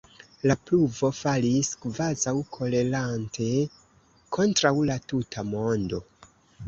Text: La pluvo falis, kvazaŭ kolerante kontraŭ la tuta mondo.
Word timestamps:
La 0.51 0.53
pluvo 0.69 1.09
falis, 1.17 1.69
kvazaŭ 1.83 2.33
kolerante 2.57 3.51
kontraŭ 4.39 4.73
la 4.93 4.97
tuta 5.13 5.45
mondo. 5.55 6.01